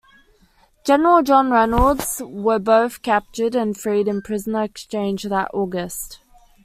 General 0.83 1.21
John 1.21 1.51
Reynolds 1.51 2.23
were 2.25 2.57
both 2.57 3.03
captured 3.03 3.53
and 3.53 3.77
freed 3.77 4.07
in 4.07 4.17
a 4.17 4.21
prisoner 4.21 4.63
exchange 4.63 5.21
that 5.25 5.51
August. 5.53 6.21